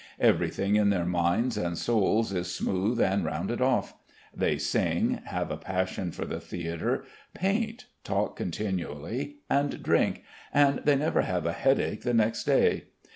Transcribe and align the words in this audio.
Everything 0.19 0.77
in 0.77 0.89
their 0.89 1.05
minds 1.05 1.57
and 1.57 1.77
souls 1.77 2.33
is 2.33 2.51
smooth 2.51 2.99
and 2.99 3.23
rounded 3.23 3.61
off. 3.61 3.93
They 4.35 4.57
sing, 4.57 5.21
have 5.25 5.51
a 5.51 5.57
passion 5.57 6.11
for 6.11 6.25
the 6.25 6.39
theatre, 6.39 7.05
paint, 7.35 7.85
talk 8.03 8.35
continually, 8.35 9.35
and 9.47 9.83
drink, 9.83 10.23
and 10.51 10.81
they 10.85 10.95
never 10.95 11.21
have 11.21 11.45
a 11.45 11.53
headache 11.53 12.01
the 12.01 12.15
next 12.15 12.45
day. 12.45 12.85